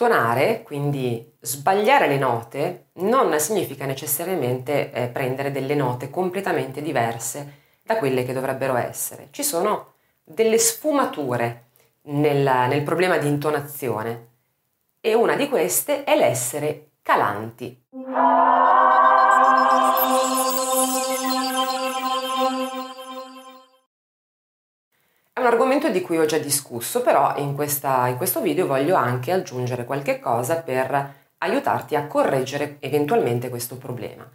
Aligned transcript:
stonare, 0.00 0.62
quindi 0.62 1.36
sbagliare 1.40 2.06
le 2.06 2.16
note, 2.16 2.86
non 3.00 3.38
significa 3.38 3.84
necessariamente 3.84 4.90
eh, 4.92 5.08
prendere 5.08 5.50
delle 5.50 5.74
note 5.74 6.08
completamente 6.08 6.80
diverse 6.80 7.58
da 7.82 7.98
quelle 7.98 8.24
che 8.24 8.32
dovrebbero 8.32 8.76
essere. 8.76 9.28
Ci 9.30 9.42
sono 9.42 9.92
delle 10.24 10.56
sfumature 10.56 11.66
nel, 12.04 12.42
nel 12.42 12.82
problema 12.82 13.18
di 13.18 13.28
intonazione 13.28 14.28
e 15.02 15.12
una 15.12 15.36
di 15.36 15.50
queste 15.50 16.04
è 16.04 16.16
l'essere 16.16 16.92
calanti. 17.02 17.84
Argomento 25.80 25.88
di 25.90 26.02
cui 26.02 26.18
ho 26.18 26.26
già 26.26 26.38
discusso, 26.38 27.00
però 27.00 27.34
in, 27.36 27.54
questa, 27.54 28.06
in 28.08 28.16
questo 28.18 28.40
video 28.40 28.66
voglio 28.66 28.94
anche 28.94 29.32
aggiungere 29.32 29.86
qualche 29.86 30.20
cosa 30.20 30.56
per 30.56 31.14
aiutarti 31.38 31.96
a 31.96 32.06
correggere 32.06 32.76
eventualmente 32.80 33.48
questo 33.48 33.78
problema. 33.78 34.28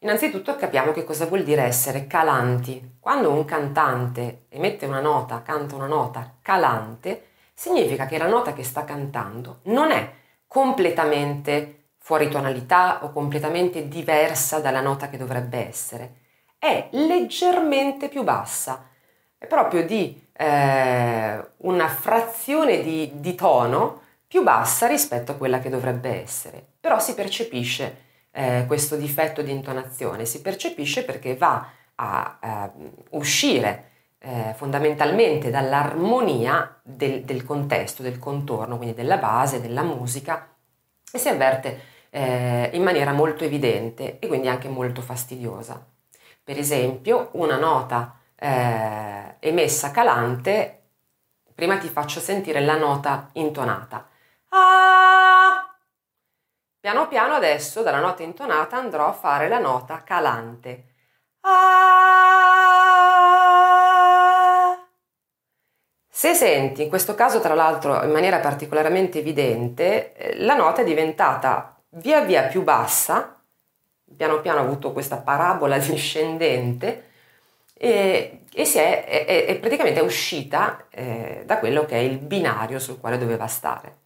Innanzitutto 0.00 0.56
capiamo 0.56 0.92
che 0.92 1.04
cosa 1.04 1.26
vuol 1.26 1.42
dire 1.42 1.62
essere 1.62 2.06
calanti. 2.06 2.96
Quando 2.98 3.30
un 3.30 3.44
cantante 3.44 4.46
emette 4.48 4.86
una 4.86 5.00
nota, 5.00 5.42
canta 5.42 5.74
una 5.74 5.86
nota 5.86 6.36
calante, 6.40 7.26
significa 7.52 8.06
che 8.06 8.16
la 8.16 8.28
nota 8.28 8.54
che 8.54 8.62
sta 8.62 8.84
cantando 8.84 9.58
non 9.64 9.90
è 9.90 10.10
completamente 10.46 11.90
fuori 11.98 12.30
tonalità 12.30 13.04
o 13.04 13.12
completamente 13.12 13.88
diversa 13.88 14.60
dalla 14.60 14.80
nota 14.80 15.10
che 15.10 15.18
dovrebbe 15.18 15.68
essere, 15.68 16.14
è 16.58 16.88
leggermente 16.92 18.08
più 18.08 18.22
bassa, 18.22 18.88
è 19.38 19.46
proprio 19.46 19.86
di 19.86 20.20
eh, 20.32 21.44
una 21.58 21.88
frazione 21.88 22.82
di, 22.82 23.12
di, 23.14 23.34
tono 23.34 24.02
più 24.26 24.42
bassa 24.42 24.86
rispetto 24.86 25.32
a 25.32 25.36
quella 25.36 25.60
che 25.60 25.70
dovrebbe 25.70 26.20
essere. 26.20 26.64
Però 26.80 26.98
si 26.98 27.14
percepisce 27.14 28.06
eh, 28.32 28.64
questo 28.66 28.96
difetto 28.96 29.42
di 29.42 29.52
intonazione, 29.52 30.24
si 30.24 30.42
percepisce 30.42 31.04
perché 31.04 31.36
va 31.36 31.70
a, 31.94 32.38
a 32.40 32.72
uscire 33.10 33.84
eh, 34.18 34.52
fondamentalmente 34.56 35.50
dall'armonia 35.50 36.80
del, 36.82 37.22
del, 37.22 37.44
contesto, 37.44 38.02
del 38.02 38.18
contorno, 38.18 38.76
quindi 38.76 38.94
della 38.94 39.16
base, 39.16 39.60
della 39.60 39.82
musica 39.82 40.52
e 41.10 41.18
si 41.18 41.28
avverte 41.28 41.80
eh, 42.10 42.70
in 42.72 42.82
maniera 42.82 43.12
molto 43.12 43.44
evidente 43.44 44.18
e 44.18 44.26
quindi 44.26 44.48
anche 44.48 44.68
molto 44.68 45.00
fastidiosa. 45.00 45.84
Per 46.42 46.58
esempio, 46.58 47.30
una 47.32 47.56
nota 47.56 48.17
eh, 48.38 49.36
emessa 49.40 49.90
calante, 49.90 50.82
prima 51.54 51.76
ti 51.78 51.88
faccio 51.88 52.20
sentire 52.20 52.60
la 52.60 52.76
nota 52.76 53.30
intonata. 53.32 54.08
Ah! 54.50 55.76
Piano 56.80 57.08
piano 57.08 57.34
adesso 57.34 57.82
dalla 57.82 58.00
nota 58.00 58.22
intonata 58.22 58.76
andrò 58.76 59.08
a 59.08 59.12
fare 59.12 59.48
la 59.48 59.58
nota 59.58 60.02
calante. 60.04 60.94
Ah! 61.40 61.98
Se 66.08 66.34
senti, 66.34 66.82
in 66.82 66.88
questo 66.88 67.14
caso 67.14 67.40
tra 67.40 67.54
l'altro 67.54 68.02
in 68.04 68.10
maniera 68.10 68.38
particolarmente 68.38 69.18
evidente, 69.18 70.14
eh, 70.14 70.36
la 70.44 70.54
nota 70.54 70.82
è 70.82 70.84
diventata 70.84 71.80
via 71.90 72.20
via 72.22 72.42
più 72.44 72.62
bassa, 72.62 73.40
piano 74.16 74.40
piano 74.40 74.58
ha 74.58 74.62
avuto 74.62 74.92
questa 74.92 75.18
parabola 75.18 75.78
discendente, 75.78 77.07
e, 77.78 78.42
e 78.52 78.64
si 78.64 78.78
è, 78.78 79.04
è, 79.04 79.46
è, 79.46 79.58
praticamente 79.58 80.00
uscita 80.00 80.86
eh, 80.90 81.44
da 81.46 81.58
quello 81.58 81.84
che 81.84 81.94
è 81.94 82.00
il 82.00 82.18
binario 82.18 82.78
sul 82.80 82.98
quale 82.98 83.16
doveva 83.16 83.46
stare. 83.46 83.96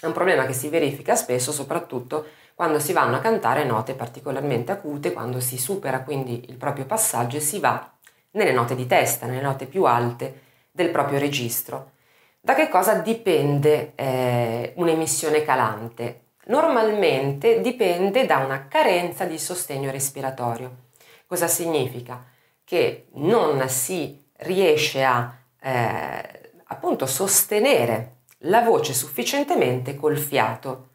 È 0.00 0.06
un 0.06 0.12
problema 0.12 0.46
che 0.46 0.54
si 0.54 0.68
verifica 0.68 1.14
spesso, 1.14 1.52
soprattutto 1.52 2.26
quando 2.54 2.80
si 2.80 2.92
vanno 2.92 3.16
a 3.16 3.20
cantare 3.20 3.64
note 3.64 3.94
particolarmente 3.94 4.72
acute, 4.72 5.12
quando 5.12 5.40
si 5.40 5.58
supera 5.58 6.02
quindi 6.02 6.46
il 6.48 6.56
proprio 6.56 6.86
passaggio 6.86 7.36
e 7.36 7.40
si 7.40 7.60
va 7.60 7.92
nelle 8.32 8.52
note 8.52 8.74
di 8.74 8.86
testa, 8.86 9.26
nelle 9.26 9.42
note 9.42 9.66
più 9.66 9.84
alte 9.84 10.40
del 10.70 10.90
proprio 10.90 11.18
registro. 11.18 11.92
Da 12.40 12.54
che 12.54 12.68
cosa 12.68 12.94
dipende 12.94 13.92
eh, 13.94 14.72
un'emissione 14.76 15.44
calante? 15.44 16.20
Normalmente 16.46 17.60
dipende 17.60 18.26
da 18.26 18.38
una 18.38 18.66
carenza 18.66 19.24
di 19.26 19.38
sostegno 19.38 19.90
respiratorio. 19.92 20.88
Cosa 21.26 21.46
significa? 21.46 22.24
Che 22.72 23.08
non 23.16 23.68
si 23.68 24.18
riesce 24.38 25.04
a 25.04 25.30
eh, 25.60 26.52
appunto 26.68 27.04
sostenere 27.04 28.20
la 28.44 28.62
voce 28.62 28.94
sufficientemente 28.94 29.94
col 29.94 30.16
fiato. 30.16 30.88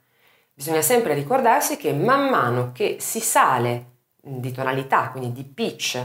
Bisogna 0.56 0.82
sempre 0.82 1.14
ricordarsi 1.14 1.78
che 1.78 1.94
man 1.94 2.30
mano 2.32 2.72
che 2.72 2.98
si 3.00 3.20
sale 3.20 3.98
di 4.16 4.52
tonalità, 4.52 5.10
quindi 5.12 5.32
di 5.32 5.44
pitch 5.44 6.04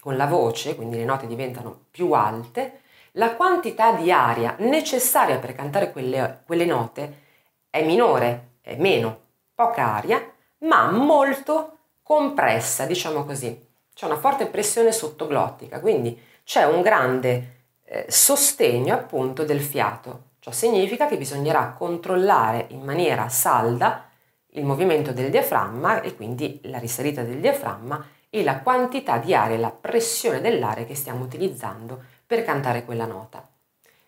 con 0.00 0.16
la 0.16 0.24
voce, 0.24 0.74
quindi 0.74 0.96
le 0.96 1.04
note 1.04 1.26
diventano 1.26 1.88
più 1.90 2.12
alte, 2.12 2.80
la 3.12 3.34
quantità 3.34 3.92
di 3.92 4.10
aria 4.10 4.54
necessaria 4.60 5.36
per 5.36 5.54
cantare 5.54 5.92
quelle, 5.92 6.44
quelle 6.46 6.64
note 6.64 7.24
è 7.68 7.84
minore, 7.84 8.52
è 8.62 8.74
meno, 8.76 9.20
poca 9.54 9.96
aria, 9.96 10.32
ma 10.60 10.90
molto 10.90 11.76
compressa, 12.02 12.86
diciamo 12.86 13.26
così 13.26 13.68
c'è 14.00 14.06
una 14.06 14.16
forte 14.16 14.46
pressione 14.46 14.92
sottoglottica, 14.92 15.78
quindi 15.78 16.18
c'è 16.42 16.64
un 16.64 16.80
grande 16.80 17.64
eh, 17.84 18.06
sostegno 18.08 18.94
appunto 18.94 19.44
del 19.44 19.60
fiato. 19.60 20.28
Ciò 20.38 20.52
significa 20.52 21.06
che 21.06 21.18
bisognerà 21.18 21.74
controllare 21.76 22.64
in 22.70 22.80
maniera 22.80 23.28
salda 23.28 24.08
il 24.52 24.64
movimento 24.64 25.12
del 25.12 25.28
diaframma 25.28 26.00
e 26.00 26.16
quindi 26.16 26.60
la 26.62 26.78
risalita 26.78 27.22
del 27.24 27.40
diaframma 27.40 28.02
e 28.30 28.42
la 28.42 28.60
quantità 28.60 29.18
di 29.18 29.34
aria, 29.34 29.58
la 29.58 29.70
pressione 29.70 30.40
dell'aria 30.40 30.86
che 30.86 30.94
stiamo 30.94 31.22
utilizzando 31.22 32.02
per 32.24 32.42
cantare 32.42 32.86
quella 32.86 33.04
nota. 33.04 33.46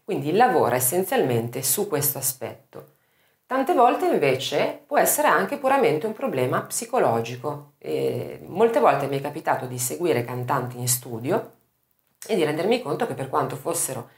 Quindi 0.03 0.33
lavora 0.33 0.77
essenzialmente 0.77 1.63
su 1.63 1.87
questo 1.87 2.17
aspetto. 2.17 2.95
Tante 3.53 3.75
volte 3.75 4.07
invece 4.07 4.83
può 4.87 4.97
essere 4.97 5.29
anche 5.29 5.59
puramente 5.59 6.07
un 6.07 6.15
problema 6.15 6.63
psicologico. 6.63 7.73
E 7.77 8.41
molte 8.47 8.81
volte 8.81 9.07
mi 9.09 9.19
è 9.19 9.21
capitato 9.21 9.67
di 9.67 9.79
seguire 9.79 10.25
cantanti 10.25 10.79
in 10.79 10.89
studio 10.89 11.51
e 12.27 12.35
di 12.35 12.45
rendermi 12.45 12.81
conto 12.81 13.07
che 13.07 13.13
per 13.13 13.29
quanto 13.29 13.57
fossero 13.57 14.09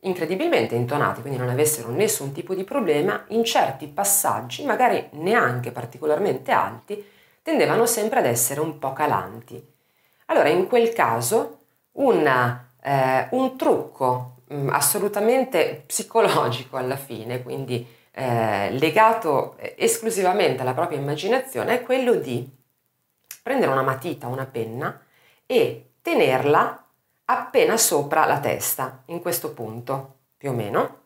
incredibilmente 0.00 0.74
intonati, 0.74 1.20
quindi 1.20 1.38
non 1.38 1.50
avessero 1.50 1.90
nessun 1.90 2.32
tipo 2.32 2.52
di 2.52 2.64
problema, 2.64 3.26
in 3.28 3.44
certi 3.44 3.86
passaggi, 3.86 4.64
magari 4.64 5.10
neanche 5.12 5.70
particolarmente 5.70 6.50
alti, 6.50 7.00
tendevano 7.42 7.86
sempre 7.86 8.18
ad 8.18 8.26
essere 8.26 8.58
un 8.58 8.80
po' 8.80 8.92
calanti. 8.92 9.64
Allora 10.26 10.48
in 10.48 10.66
quel 10.66 10.92
caso 10.92 11.58
una, 11.92 12.72
eh, 12.82 13.28
un 13.30 13.56
trucco 13.56 14.38
mh, 14.48 14.56
mm, 14.56 14.68
assolutamente 14.70 15.84
psicologico 15.86 16.76
alla 16.76 16.96
fine, 16.96 17.40
quindi 17.40 17.98
eh, 18.20 18.70
legato 18.72 19.56
eh, 19.56 19.74
esclusivamente 19.78 20.60
alla 20.60 20.74
propria 20.74 20.98
immaginazione 20.98 21.72
è 21.72 21.82
quello 21.82 22.16
di 22.16 22.46
prendere 23.42 23.72
una 23.72 23.82
matita, 23.82 24.26
una 24.26 24.44
penna 24.44 25.00
e 25.46 25.92
tenerla 26.02 26.84
appena 27.24 27.78
sopra 27.78 28.26
la 28.26 28.38
testa, 28.38 29.04
in 29.06 29.22
questo 29.22 29.54
punto 29.54 30.16
più 30.36 30.50
o 30.50 30.52
meno. 30.52 30.98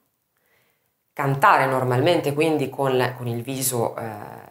Cantare 1.12 1.66
normalmente 1.66 2.34
quindi 2.34 2.68
con, 2.68 3.14
con 3.16 3.28
il 3.28 3.42
viso 3.42 3.96
eh, 3.96 4.02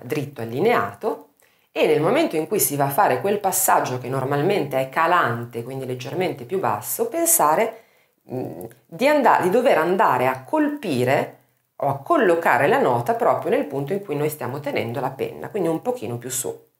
dritto 0.03 0.41
allineato 0.41 1.33
e 1.69 1.85
nel 1.85 1.99
momento 1.99 2.37
in 2.37 2.47
cui 2.47 2.61
si 2.61 2.77
va 2.77 2.85
a 2.85 2.89
fare 2.89 3.19
quel 3.19 3.41
passaggio 3.41 3.97
che 3.97 4.07
normalmente 4.07 4.79
è 4.79 4.87
calante, 4.87 5.63
quindi 5.63 5.85
leggermente 5.85 6.45
più 6.45 6.59
basso, 6.59 7.09
pensare 7.09 7.83
mh, 8.21 8.37
mm, 8.37 8.63
di, 8.85 9.07
andare, 9.07 9.43
di 9.43 9.49
dover 9.49 9.79
andare 9.79 10.27
a 10.27 10.45
colpire 10.45 11.41
a 11.89 11.99
collocare 11.99 12.67
la 12.67 12.79
nota 12.79 13.13
proprio 13.15 13.51
nel 13.51 13.65
punto 13.65 13.93
in 13.93 14.01
cui 14.01 14.15
noi 14.15 14.29
stiamo 14.29 14.59
tenendo 14.59 14.99
la 14.99 15.11
penna, 15.11 15.49
quindi 15.49 15.69
un 15.69 15.81
pochino 15.81 16.17
più 16.17 16.29
su. 16.29 16.71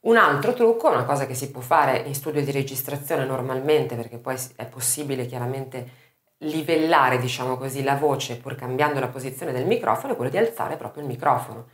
Un 0.00 0.16
altro 0.16 0.54
trucco, 0.54 0.88
una 0.88 1.04
cosa 1.04 1.26
che 1.26 1.34
si 1.34 1.50
può 1.50 1.60
fare 1.60 1.98
in 2.06 2.14
studio 2.14 2.42
di 2.42 2.52
registrazione 2.52 3.24
normalmente, 3.24 3.96
perché 3.96 4.18
poi 4.18 4.36
è 4.56 4.66
possibile 4.66 5.26
chiaramente 5.26 6.06
livellare, 6.38 7.18
diciamo 7.18 7.56
così, 7.56 7.82
la 7.82 7.96
voce 7.96 8.36
pur 8.36 8.54
cambiando 8.54 9.00
la 9.00 9.08
posizione 9.08 9.52
del 9.52 9.66
microfono, 9.66 10.12
è 10.12 10.16
quello 10.16 10.30
di 10.30 10.38
alzare 10.38 10.76
proprio 10.76 11.02
il 11.02 11.08
microfono. 11.08 11.66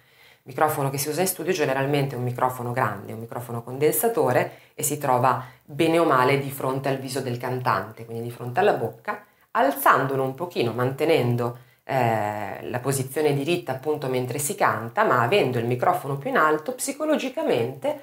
Il 0.46 0.52
microfono 0.52 0.90
che 0.90 0.98
si 0.98 1.08
usa 1.08 1.20
in 1.20 1.26
studio 1.26 1.52
generalmente 1.52 2.14
è 2.14 2.18
un 2.18 2.24
microfono 2.24 2.72
grande, 2.72 3.12
un 3.12 3.20
microfono 3.20 3.62
condensatore 3.62 4.72
e 4.74 4.82
si 4.82 4.98
trova 4.98 5.44
bene 5.62 5.98
o 5.98 6.04
male 6.04 6.38
di 6.38 6.50
fronte 6.50 6.88
al 6.88 6.98
viso 6.98 7.20
del 7.20 7.38
cantante, 7.38 8.04
quindi 8.04 8.22
di 8.22 8.30
fronte 8.30 8.60
alla 8.60 8.74
bocca, 8.74 9.24
alzandolo 9.52 10.22
un 10.22 10.34
pochino, 10.34 10.72
mantenendo 10.72 11.63
eh, 11.84 12.68
la 12.68 12.78
posizione 12.80 13.34
diritta 13.34 13.72
appunto 13.72 14.08
mentre 14.08 14.38
si 14.38 14.54
canta, 14.54 15.04
ma 15.04 15.20
avendo 15.20 15.58
il 15.58 15.66
microfono 15.66 16.16
più 16.16 16.30
in 16.30 16.36
alto, 16.36 16.72
psicologicamente 16.72 18.00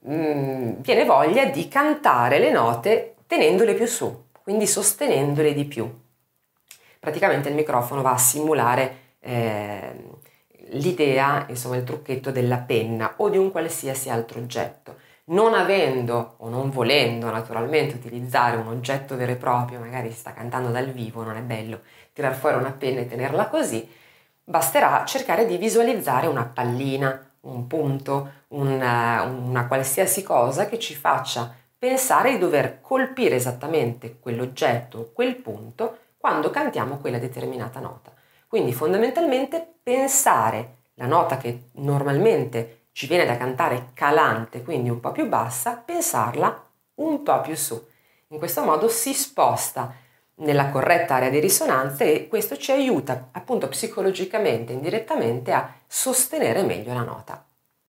mh, 0.00 0.14
mm, 0.14 0.72
viene 0.78 1.04
voglia 1.04 1.44
di 1.46 1.68
cantare 1.68 2.38
le 2.38 2.50
note 2.50 3.16
tenendole 3.26 3.74
più 3.74 3.86
su, 3.86 4.24
quindi 4.42 4.66
sostenendole 4.66 5.52
di 5.52 5.64
più. 5.66 5.88
Praticamente 6.98 7.48
il 7.48 7.54
microfono 7.54 8.02
va 8.02 8.12
a 8.12 8.18
simulare 8.18 9.16
eh, 9.20 9.94
l'idea, 10.72 11.46
insomma 11.48 11.76
il 11.76 11.84
trucchetto 11.84 12.30
della 12.30 12.58
penna 12.58 13.14
o 13.18 13.28
di 13.28 13.36
un 13.36 13.50
qualsiasi 13.50 14.10
altro 14.10 14.40
oggetto. 14.40 14.96
Non 15.30 15.54
avendo 15.54 16.34
o 16.38 16.48
non 16.48 16.70
volendo 16.70 17.30
naturalmente 17.30 17.94
utilizzare 17.94 18.56
un 18.56 18.66
oggetto 18.66 19.16
vero 19.16 19.32
e 19.32 19.36
proprio, 19.36 19.78
magari 19.78 20.10
si 20.10 20.18
sta 20.18 20.32
cantando 20.32 20.70
dal 20.70 20.90
vivo, 20.90 21.22
non 21.22 21.36
è 21.36 21.40
bello 21.40 21.82
tirar 22.12 22.34
fuori 22.34 22.56
una 22.56 22.72
penna 22.72 23.00
e 23.00 23.06
tenerla 23.06 23.48
così, 23.48 23.88
basterà 24.44 25.04
cercare 25.04 25.46
di 25.46 25.56
visualizzare 25.56 26.26
una 26.26 26.44
pallina, 26.44 27.30
un 27.42 27.66
punto, 27.66 28.30
una, 28.48 29.22
una 29.22 29.66
qualsiasi 29.66 30.22
cosa 30.22 30.66
che 30.66 30.78
ci 30.78 30.94
faccia 30.94 31.54
pensare 31.78 32.32
di 32.32 32.38
dover 32.38 32.80
colpire 32.80 33.36
esattamente 33.36 34.18
quell'oggetto, 34.18 35.12
quel 35.14 35.36
punto, 35.36 35.98
quando 36.18 36.50
cantiamo 36.50 36.98
quella 36.98 37.18
determinata 37.18 37.80
nota. 37.80 38.12
Quindi 38.46 38.74
fondamentalmente 38.74 39.76
pensare 39.82 40.78
la 40.94 41.06
nota 41.06 41.38
che 41.38 41.70
normalmente 41.74 42.79
ci 42.92 43.06
viene 43.06 43.24
da 43.24 43.36
cantare 43.36 43.90
calante, 43.94 44.62
quindi 44.62 44.90
un 44.90 45.00
po' 45.00 45.12
più 45.12 45.26
bassa, 45.28 45.76
pensarla 45.76 46.68
un 46.96 47.22
po' 47.22 47.40
più 47.40 47.54
su. 47.54 47.82
In 48.28 48.38
questo 48.38 48.62
modo 48.62 48.88
si 48.88 49.12
sposta 49.12 49.94
nella 50.36 50.70
corretta 50.70 51.16
area 51.16 51.30
di 51.30 51.40
risonanza 51.40 52.04
e 52.04 52.28
questo 52.28 52.56
ci 52.56 52.72
aiuta 52.72 53.28
appunto 53.32 53.68
psicologicamente, 53.68 54.72
indirettamente 54.72 55.52
a 55.52 55.74
sostenere 55.86 56.62
meglio 56.62 56.94
la 56.94 57.02
nota. 57.02 57.44